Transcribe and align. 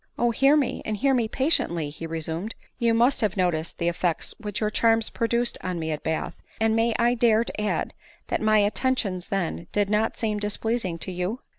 .."O 0.25 0.31
hear 0.31 0.57
me, 0.57 0.81
and 0.83 0.97
hear 0.97 1.13
me 1.13 1.27
patiently!" 1.27 1.89
he 1.91 2.07
resumed." 2.07 2.55
You 2.79 2.91
must 2.91 3.21
have 3.21 3.37
noticed 3.37 3.77
the 3.77 3.87
effect 3.87 4.33
which 4.39 4.59
your 4.59 4.71
charms 4.71 5.11
produced 5.11 5.59
on 5.61 5.77
me 5.77 5.91
at 5.91 6.01
Bath; 6.01 6.41
and 6.59 6.75
may 6.75 6.95
I 6.97 7.13
dare 7.13 7.43
to 7.43 7.61
add, 7.61 7.93
that 8.29 8.41
my 8.41 8.57
attentions 8.57 9.27
then 9.27 9.67
did 9.71 9.91
not 9.91 10.17
seem 10.17 10.39
displeasing 10.39 10.97
to 10.97 11.11
you?" 11.11 11.41